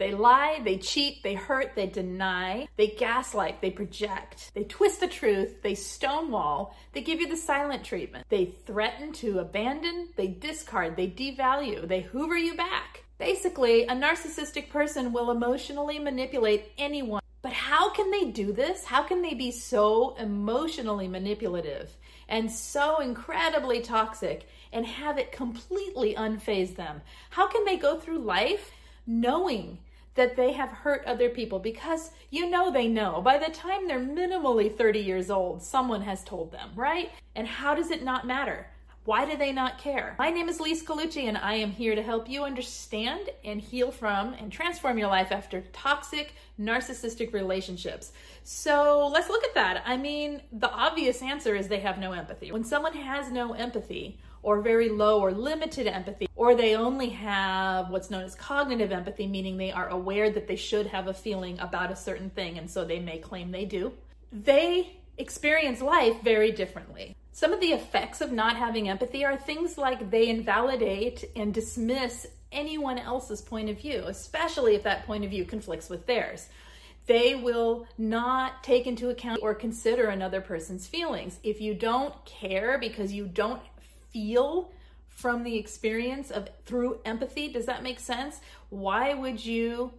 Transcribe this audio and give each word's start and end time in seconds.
They 0.00 0.12
lie, 0.12 0.62
they 0.64 0.78
cheat, 0.78 1.22
they 1.22 1.34
hurt, 1.34 1.72
they 1.76 1.86
deny, 1.86 2.68
they 2.78 2.86
gaslight, 2.86 3.60
they 3.60 3.70
project, 3.70 4.50
they 4.54 4.64
twist 4.64 5.00
the 5.00 5.06
truth, 5.06 5.60
they 5.62 5.74
stonewall, 5.74 6.74
they 6.94 7.02
give 7.02 7.20
you 7.20 7.28
the 7.28 7.36
silent 7.36 7.84
treatment, 7.84 8.24
they 8.30 8.46
threaten 8.46 9.12
to 9.12 9.40
abandon, 9.40 10.08
they 10.16 10.28
discard, 10.28 10.96
they 10.96 11.06
devalue, 11.06 11.86
they 11.86 12.00
hoover 12.00 12.38
you 12.38 12.54
back. 12.54 13.04
Basically, 13.18 13.82
a 13.82 13.90
narcissistic 13.90 14.70
person 14.70 15.12
will 15.12 15.30
emotionally 15.30 15.98
manipulate 15.98 16.72
anyone. 16.78 17.20
But 17.42 17.52
how 17.52 17.90
can 17.90 18.10
they 18.10 18.24
do 18.24 18.54
this? 18.54 18.86
How 18.86 19.02
can 19.02 19.20
they 19.20 19.34
be 19.34 19.50
so 19.50 20.14
emotionally 20.18 21.08
manipulative 21.08 21.94
and 22.26 22.50
so 22.50 23.02
incredibly 23.02 23.82
toxic 23.82 24.48
and 24.72 24.86
have 24.86 25.18
it 25.18 25.30
completely 25.30 26.14
unfaze 26.14 26.74
them? 26.74 27.02
How 27.28 27.46
can 27.46 27.66
they 27.66 27.76
go 27.76 28.00
through 28.00 28.20
life 28.20 28.70
knowing 29.06 29.76
that 30.20 30.36
they 30.36 30.52
have 30.52 30.68
hurt 30.68 31.02
other 31.06 31.30
people 31.30 31.58
because 31.58 32.10
you 32.28 32.50
know 32.50 32.70
they 32.70 32.86
know. 32.86 33.22
By 33.22 33.38
the 33.38 33.50
time 33.50 33.88
they're 33.88 33.98
minimally 33.98 34.70
30 34.70 34.98
years 34.98 35.30
old, 35.30 35.62
someone 35.62 36.02
has 36.02 36.22
told 36.22 36.52
them, 36.52 36.72
right? 36.76 37.10
And 37.34 37.46
how 37.46 37.74
does 37.74 37.90
it 37.90 38.04
not 38.04 38.26
matter? 38.26 38.66
Why 39.10 39.24
do 39.24 39.36
they 39.36 39.50
not 39.50 39.76
care? 39.76 40.14
My 40.20 40.30
name 40.30 40.48
is 40.48 40.60
Lise 40.60 40.84
Colucci, 40.84 41.24
and 41.24 41.36
I 41.36 41.54
am 41.54 41.72
here 41.72 41.96
to 41.96 42.00
help 42.00 42.28
you 42.28 42.44
understand 42.44 43.28
and 43.44 43.60
heal 43.60 43.90
from 43.90 44.34
and 44.34 44.52
transform 44.52 44.98
your 44.98 45.08
life 45.08 45.32
after 45.32 45.62
toxic, 45.72 46.34
narcissistic 46.60 47.32
relationships. 47.32 48.12
So 48.44 49.10
let's 49.12 49.28
look 49.28 49.42
at 49.42 49.54
that. 49.54 49.82
I 49.84 49.96
mean, 49.96 50.42
the 50.52 50.70
obvious 50.70 51.22
answer 51.22 51.56
is 51.56 51.66
they 51.66 51.80
have 51.80 51.98
no 51.98 52.12
empathy. 52.12 52.52
When 52.52 52.62
someone 52.62 52.92
has 52.92 53.32
no 53.32 53.52
empathy, 53.52 54.20
or 54.44 54.60
very 54.60 54.88
low 54.88 55.20
or 55.20 55.32
limited 55.32 55.88
empathy, 55.88 56.28
or 56.36 56.54
they 56.54 56.76
only 56.76 57.08
have 57.08 57.90
what's 57.90 58.10
known 58.10 58.22
as 58.22 58.36
cognitive 58.36 58.92
empathy, 58.92 59.26
meaning 59.26 59.56
they 59.56 59.72
are 59.72 59.88
aware 59.88 60.30
that 60.30 60.46
they 60.46 60.54
should 60.54 60.86
have 60.86 61.08
a 61.08 61.12
feeling 61.12 61.58
about 61.58 61.90
a 61.90 61.96
certain 61.96 62.30
thing, 62.30 62.58
and 62.58 62.70
so 62.70 62.84
they 62.84 63.00
may 63.00 63.18
claim 63.18 63.50
they 63.50 63.64
do, 63.64 63.92
they 64.30 65.00
experience 65.18 65.82
life 65.82 66.22
very 66.22 66.52
differently. 66.52 67.16
Some 67.32 67.52
of 67.52 67.60
the 67.60 67.72
effects 67.72 68.20
of 68.20 68.32
not 68.32 68.56
having 68.56 68.88
empathy 68.88 69.24
are 69.24 69.36
things 69.36 69.78
like 69.78 70.10
they 70.10 70.28
invalidate 70.28 71.24
and 71.36 71.54
dismiss 71.54 72.26
anyone 72.52 72.98
else's 72.98 73.40
point 73.40 73.70
of 73.70 73.80
view, 73.80 74.04
especially 74.06 74.74
if 74.74 74.82
that 74.82 75.06
point 75.06 75.24
of 75.24 75.30
view 75.30 75.44
conflicts 75.44 75.88
with 75.88 76.06
theirs. 76.06 76.48
They 77.06 77.34
will 77.34 77.86
not 77.96 78.62
take 78.62 78.86
into 78.86 79.08
account 79.08 79.40
or 79.42 79.54
consider 79.54 80.08
another 80.08 80.40
person's 80.40 80.86
feelings. 80.86 81.38
If 81.42 81.60
you 81.60 81.74
don't 81.74 82.14
care 82.24 82.78
because 82.78 83.12
you 83.12 83.26
don't 83.26 83.62
feel 84.12 84.70
from 85.20 85.44
the 85.44 85.56
experience 85.56 86.30
of 86.30 86.48
through 86.64 87.00
empathy. 87.04 87.48
Does 87.48 87.66
that 87.66 87.82
make 87.82 88.00
sense? 88.00 88.40
Why 88.70 89.12
would 89.12 89.44
you 89.44 89.92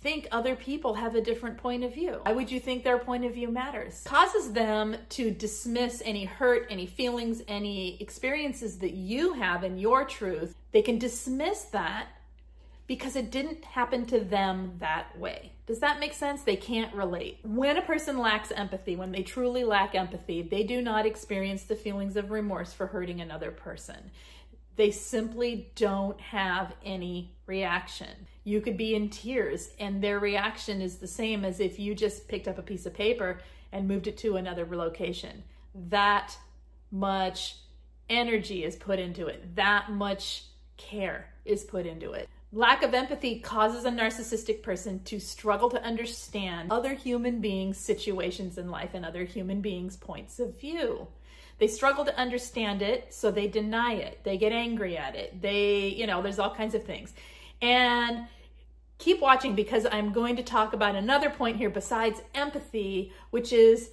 think 0.00 0.26
other 0.32 0.56
people 0.56 0.94
have 0.94 1.14
a 1.14 1.20
different 1.20 1.58
point 1.58 1.84
of 1.84 1.94
view? 1.94 2.20
Why 2.22 2.32
would 2.32 2.50
you 2.50 2.58
think 2.58 2.84
their 2.84 2.98
point 2.98 3.24
of 3.24 3.34
view 3.34 3.48
matters? 3.48 4.02
Causes 4.04 4.52
them 4.52 4.96
to 5.10 5.30
dismiss 5.30 6.02
any 6.04 6.24
hurt, 6.24 6.66
any 6.70 6.86
feelings, 6.86 7.42
any 7.46 8.00
experiences 8.00 8.78
that 8.78 8.94
you 8.94 9.34
have 9.34 9.62
in 9.62 9.78
your 9.78 10.04
truth. 10.04 10.56
They 10.72 10.82
can 10.82 10.98
dismiss 10.98 11.64
that 11.64 12.08
because 12.86 13.14
it 13.14 13.30
didn't 13.30 13.64
happen 13.64 14.04
to 14.06 14.18
them 14.18 14.72
that 14.78 15.16
way. 15.16 15.52
Does 15.66 15.78
that 15.78 16.00
make 16.00 16.12
sense? 16.12 16.42
They 16.42 16.56
can't 16.56 16.92
relate. 16.92 17.38
When 17.44 17.76
a 17.76 17.82
person 17.82 18.18
lacks 18.18 18.50
empathy, 18.50 18.96
when 18.96 19.12
they 19.12 19.22
truly 19.22 19.62
lack 19.62 19.94
empathy, 19.94 20.42
they 20.42 20.64
do 20.64 20.82
not 20.82 21.06
experience 21.06 21.62
the 21.62 21.76
feelings 21.76 22.16
of 22.16 22.32
remorse 22.32 22.72
for 22.72 22.88
hurting 22.88 23.20
another 23.20 23.52
person. 23.52 24.10
They 24.80 24.92
simply 24.92 25.72
don't 25.74 26.18
have 26.18 26.72
any 26.82 27.36
reaction. 27.44 28.26
You 28.44 28.62
could 28.62 28.78
be 28.78 28.94
in 28.94 29.10
tears, 29.10 29.74
and 29.78 30.02
their 30.02 30.18
reaction 30.18 30.80
is 30.80 30.96
the 30.96 31.06
same 31.06 31.44
as 31.44 31.60
if 31.60 31.78
you 31.78 31.94
just 31.94 32.28
picked 32.28 32.48
up 32.48 32.56
a 32.56 32.62
piece 32.62 32.86
of 32.86 32.94
paper 32.94 33.42
and 33.72 33.86
moved 33.86 34.06
it 34.06 34.16
to 34.16 34.36
another 34.36 34.64
location. 34.64 35.42
That 35.74 36.34
much 36.90 37.56
energy 38.08 38.64
is 38.64 38.74
put 38.74 38.98
into 38.98 39.26
it, 39.26 39.54
that 39.54 39.90
much 39.90 40.44
care 40.78 41.28
is 41.44 41.62
put 41.62 41.84
into 41.84 42.12
it. 42.12 42.30
Lack 42.52 42.82
of 42.82 42.94
empathy 42.94 43.38
causes 43.38 43.84
a 43.84 43.90
narcissistic 43.90 44.60
person 44.62 45.04
to 45.04 45.20
struggle 45.20 45.70
to 45.70 45.82
understand 45.84 46.72
other 46.72 46.94
human 46.94 47.40
beings' 47.40 47.78
situations 47.78 48.58
in 48.58 48.70
life 48.70 48.90
and 48.92 49.04
other 49.04 49.22
human 49.22 49.60
beings' 49.60 49.96
points 49.96 50.40
of 50.40 50.58
view. 50.58 51.06
They 51.58 51.68
struggle 51.68 52.04
to 52.06 52.18
understand 52.18 52.82
it, 52.82 53.14
so 53.14 53.30
they 53.30 53.46
deny 53.46 53.92
it. 53.94 54.24
They 54.24 54.36
get 54.36 54.50
angry 54.50 54.96
at 54.96 55.14
it. 55.14 55.40
They, 55.40 55.88
you 55.88 56.08
know, 56.08 56.22
there's 56.22 56.40
all 56.40 56.52
kinds 56.52 56.74
of 56.74 56.82
things. 56.82 57.12
And 57.62 58.26
keep 58.98 59.20
watching 59.20 59.54
because 59.54 59.86
I'm 59.90 60.12
going 60.12 60.34
to 60.36 60.42
talk 60.42 60.72
about 60.72 60.96
another 60.96 61.30
point 61.30 61.56
here 61.56 61.70
besides 61.70 62.20
empathy, 62.34 63.12
which 63.30 63.52
is 63.52 63.90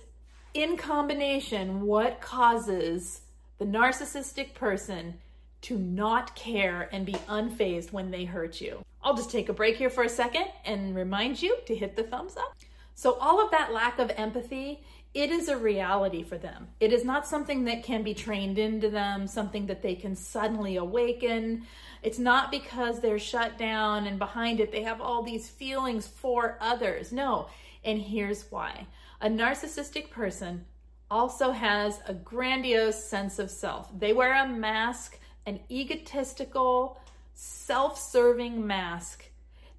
in 0.55 0.77
combination 0.77 1.81
what 1.81 2.21
causes 2.21 3.21
the 3.59 3.65
narcissistic 3.65 4.55
person 4.55 5.19
to 5.61 5.77
not 5.77 6.35
care 6.35 6.89
and 6.91 7.05
be 7.05 7.13
unfazed 7.27 7.91
when 7.91 8.11
they 8.11 8.25
hurt 8.25 8.61
you. 8.61 8.83
I'll 9.01 9.15
just 9.15 9.31
take 9.31 9.49
a 9.49 9.53
break 9.53 9.77
here 9.77 9.89
for 9.89 10.03
a 10.03 10.09
second 10.09 10.45
and 10.65 10.95
remind 10.95 11.41
you 11.41 11.57
to 11.65 11.75
hit 11.75 11.95
the 11.95 12.03
thumbs 12.03 12.35
up. 12.37 12.55
So, 12.95 13.13
all 13.19 13.43
of 13.43 13.51
that 13.51 13.71
lack 13.71 13.99
of 13.99 14.11
empathy, 14.17 14.81
it 15.13 15.29
is 15.29 15.49
a 15.49 15.57
reality 15.57 16.23
for 16.23 16.37
them. 16.37 16.67
It 16.79 16.91
is 16.91 17.05
not 17.05 17.27
something 17.27 17.65
that 17.65 17.83
can 17.83 18.03
be 18.03 18.13
trained 18.13 18.57
into 18.57 18.89
them, 18.89 19.27
something 19.27 19.67
that 19.67 19.81
they 19.81 19.95
can 19.95 20.15
suddenly 20.15 20.75
awaken. 20.77 21.63
It's 22.03 22.19
not 22.19 22.51
because 22.51 22.99
they're 22.99 23.19
shut 23.19 23.57
down 23.57 24.07
and 24.07 24.19
behind 24.19 24.59
it 24.59 24.71
they 24.71 24.83
have 24.83 25.01
all 25.01 25.23
these 25.23 25.49
feelings 25.49 26.07
for 26.07 26.57
others. 26.61 27.11
No. 27.11 27.49
And 27.83 27.99
here's 28.01 28.51
why 28.51 28.87
a 29.21 29.29
narcissistic 29.29 30.09
person 30.09 30.65
also 31.09 31.51
has 31.51 31.99
a 32.05 32.13
grandiose 32.13 33.03
sense 33.03 33.39
of 33.39 33.49
self. 33.49 33.89
They 33.97 34.13
wear 34.13 34.33
a 34.33 34.47
mask 34.47 35.19
an 35.47 35.61
egotistical, 35.71 37.01
self 37.33 37.97
serving 37.97 38.67
mask 38.67 39.23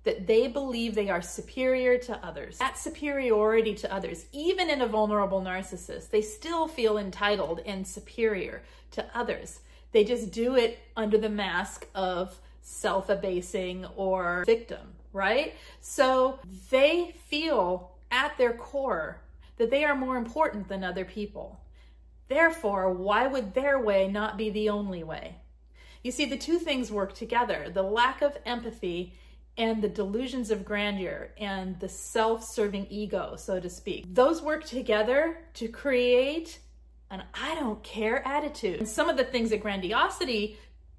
that 0.05 0.27
they 0.27 0.49
believe 0.49 0.95
they 0.95 1.11
are 1.11 1.21
superior 1.21 1.99
to 1.99 2.17
others. 2.25 2.59
That 2.59 2.79
superiority 2.79 3.75
to 3.75 3.93
others, 3.93 4.25
even 4.33 4.71
in 4.71 4.81
a 4.81 4.87
vulnerable 4.87 5.43
narcissist, 5.43 6.11
they 6.11 6.23
still 6.23 6.67
feel 6.67 6.97
entitled 6.97 7.61
and 7.67 7.87
superior 7.87 8.63
to 8.93 9.05
others. 9.15 9.61
They 9.93 10.05
just 10.05 10.33
do 10.33 10.57
it 10.57 10.79
under 10.97 11.19
the 11.19 11.29
mask 11.29 11.87
of 11.95 12.39
self 12.63 13.11
abasing 13.11 13.85
or 13.97 14.45
victim, 14.47 14.95
right? 15.13 15.55
So 15.81 16.39
they 16.71 17.15
feel 17.27 17.93
at 18.11 18.37
their 18.39 18.55
core 18.55 19.21
that 19.59 19.71
they 19.71 19.85
are 19.85 19.95
more 19.95 20.17
important 20.17 20.69
than 20.69 20.85
other 20.85 21.05
people. 21.05 21.61
Therefore, 22.29 22.93
why 22.93 23.27
would 23.27 23.55
their 23.55 23.79
way 23.79 24.09
not 24.09 24.39
be 24.39 24.51
the 24.51 24.71
only 24.71 25.03
way? 25.03 25.37
You 26.03 26.13
see, 26.13 26.25
the 26.25 26.37
two 26.37 26.59
things 26.59 26.91
work 26.91 27.15
together 27.15 27.71
the 27.73 27.83
lack 27.83 28.23
of 28.23 28.37
empathy 28.45 29.15
and 29.57 29.83
the 29.83 29.89
delusions 29.89 30.51
of 30.51 30.65
grandeur 30.65 31.31
and 31.39 31.79
the 31.81 31.89
self 31.89 32.45
serving 32.45 32.87
ego, 32.91 33.35
so 33.37 33.59
to 33.59 33.69
speak. 33.69 34.05
Those 34.15 34.41
work 34.41 34.65
together 34.65 35.39
to 35.55 35.69
create 35.69 36.61
an 37.11 37.25
I 37.35 37.55
don't 37.57 37.83
care 37.83 38.27
attitude. 38.27 38.79
And 38.79 38.89
some 38.89 39.09
of 39.09 39.17
the 39.17 39.25
things 39.25 39.51
that 39.51 39.61
grandiosity 39.61 40.59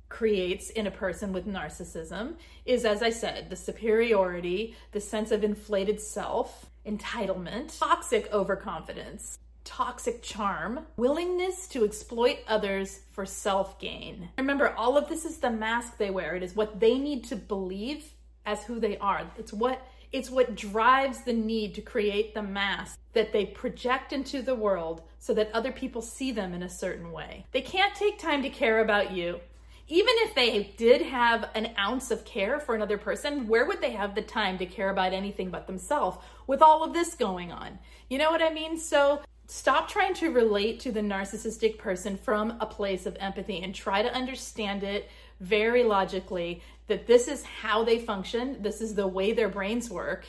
creates 0.10 0.72
in 0.72 0.88
a 0.88 0.92
person 0.92 1.32
with 1.32 1.48
narcissism 1.48 2.36
is, 2.66 2.84
as 2.84 3.02
I 3.02 3.12
said, 3.12 3.50
the 3.50 3.56
superiority, 3.56 4.76
the 4.92 5.00
sense 5.00 5.32
of 5.32 5.44
inflated 5.44 6.02
self, 6.02 6.70
entitlement, 6.86 7.78
toxic 7.80 8.32
overconfidence, 8.34 9.38
toxic 9.70 10.24
charm, 10.24 10.80
willingness 10.98 11.68
to 11.68 11.86
exploit 11.86 12.40
others 12.48 13.02
for 13.12 13.24
self 13.24 13.80
gain. 13.80 14.30
Remember, 14.36 14.70
all 14.70 14.98
of 14.98 15.08
this 15.08 15.26
is 15.26 15.38
the 15.38 15.52
mask 15.52 15.98
they 15.98 16.10
wear. 16.10 16.36
It 16.36 16.42
is 16.42 16.56
what 16.56 16.80
they 16.80 16.98
need 16.98 17.24
to 17.26 17.36
believe 17.36 18.04
as 18.48 18.64
who 18.64 18.80
they 18.80 18.98
are. 18.98 19.30
It's 19.38 19.54
what 19.54 19.86
it's 20.12 20.32
what 20.32 20.56
drives 20.56 21.22
the 21.24 21.34
need 21.34 21.76
to 21.76 21.82
create 21.82 22.34
the 22.34 22.42
mask 22.42 22.98
that 23.14 23.32
they 23.32 23.46
project 23.46 24.12
into 24.12 24.42
the 24.42 24.56
world 24.56 25.04
so 25.20 25.36
that 25.36 25.52
other 25.54 25.72
people 25.72 26.02
see 26.02 26.32
them 26.32 26.56
in 26.56 26.64
a 26.64 26.70
certain 26.70 27.12
way. 27.12 27.46
They 27.52 27.62
can't 27.62 27.94
take 27.94 28.18
time 28.18 28.42
to 28.42 28.50
care 28.50 28.80
about 28.80 29.12
you. 29.12 29.40
Even 29.88 30.14
if 30.18 30.34
they 30.34 30.74
did 30.78 31.04
have 31.04 31.50
an 31.54 31.74
ounce 31.78 32.10
of 32.10 32.26
care 32.26 32.60
for 32.60 32.74
another 32.74 32.98
person, 32.98 33.48
where 33.48 33.66
would 33.68 33.82
they 33.82 33.92
have 33.92 34.16
the 34.16 34.22
time 34.24 34.58
to 34.58 34.66
care 34.66 34.90
about 34.90 35.14
anything 35.14 35.52
but 35.52 35.68
themselves 35.68 36.18
with 36.48 36.64
all 36.64 36.84
of 36.84 36.94
this 36.94 37.14
going 37.14 37.52
on? 37.52 37.78
You 38.10 38.18
know 38.18 38.32
what 38.32 38.42
I 38.42 38.50
mean? 38.52 38.80
So 38.80 39.22
Stop 39.52 39.90
trying 39.90 40.14
to 40.14 40.30
relate 40.30 40.80
to 40.82 40.92
the 40.92 41.02
narcissistic 41.02 41.80
person 41.80 42.16
from 42.16 42.56
a 42.60 42.68
place 42.68 43.08
of 43.08 43.18
empathy 43.20 43.64
and 43.64 43.74
try 43.74 44.04
to 44.04 44.14
understand 44.14 44.84
it 44.84 45.10
very 45.40 45.84
logically 45.84 46.62
that 46.86 47.08
this 47.08 47.28
is 47.28 47.44
how 47.44 47.84
they 47.84 47.98
function, 47.98 48.62
this 48.62 48.80
is 48.80 48.94
the 48.94 49.08
way 49.08 49.34
their 49.34 49.50
brains 49.50 49.90
work, 49.90 50.28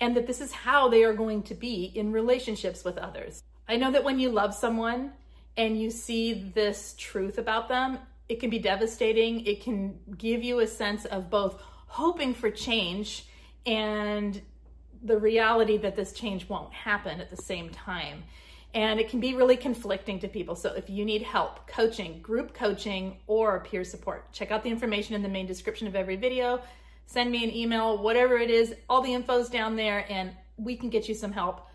and 0.00 0.16
that 0.16 0.28
this 0.28 0.40
is 0.40 0.52
how 0.52 0.88
they 0.88 1.02
are 1.02 1.12
going 1.12 1.42
to 1.42 1.54
be 1.54 1.90
in 1.96 2.12
relationships 2.12 2.84
with 2.84 2.96
others. 2.96 3.42
I 3.68 3.76
know 3.76 3.90
that 3.90 4.04
when 4.04 4.20
you 4.20 4.30
love 4.30 4.54
someone 4.54 5.14
and 5.56 5.76
you 5.76 5.90
see 5.90 6.52
this 6.54 6.94
truth 6.96 7.38
about 7.38 7.68
them, 7.68 7.98
it 8.28 8.38
can 8.38 8.50
be 8.50 8.60
devastating. 8.60 9.44
It 9.46 9.64
can 9.64 9.98
give 10.16 10.44
you 10.44 10.60
a 10.60 10.66
sense 10.68 11.06
of 11.06 11.28
both 11.28 11.60
hoping 11.86 12.34
for 12.34 12.52
change 12.52 13.26
and 13.66 14.40
the 15.02 15.18
reality 15.18 15.76
that 15.78 15.96
this 15.96 16.12
change 16.12 16.48
won't 16.48 16.72
happen 16.72 17.20
at 17.20 17.30
the 17.30 17.42
same 17.42 17.70
time. 17.70 18.22
And 18.72 19.00
it 19.00 19.08
can 19.08 19.18
be 19.18 19.34
really 19.34 19.56
conflicting 19.56 20.20
to 20.20 20.28
people. 20.28 20.54
So 20.54 20.72
if 20.74 20.88
you 20.88 21.04
need 21.04 21.22
help, 21.22 21.66
coaching, 21.66 22.20
group 22.22 22.54
coaching, 22.54 23.16
or 23.26 23.60
peer 23.60 23.82
support, 23.82 24.32
check 24.32 24.52
out 24.52 24.62
the 24.62 24.70
information 24.70 25.16
in 25.16 25.22
the 25.22 25.28
main 25.28 25.46
description 25.46 25.88
of 25.88 25.96
every 25.96 26.16
video. 26.16 26.60
Send 27.06 27.32
me 27.32 27.42
an 27.42 27.52
email, 27.52 27.98
whatever 27.98 28.38
it 28.38 28.50
is, 28.50 28.74
all 28.88 29.02
the 29.02 29.12
info's 29.12 29.48
down 29.48 29.74
there, 29.74 30.06
and 30.08 30.30
we 30.56 30.76
can 30.76 30.88
get 30.88 31.08
you 31.08 31.14
some 31.14 31.32
help 31.32 31.66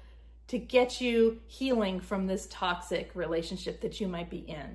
to 0.48 0.58
get 0.58 1.02
you 1.02 1.42
healing 1.48 2.00
from 2.00 2.28
this 2.28 2.48
toxic 2.50 3.12
relationship 3.16 3.82
that 3.82 4.00
you 4.00 4.08
might 4.08 4.30
be 4.30 4.38
in. 4.38 4.64